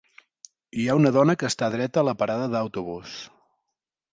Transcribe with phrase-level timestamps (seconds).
[0.77, 3.17] Hi ha una dona que està dreta a la parada d'autobús.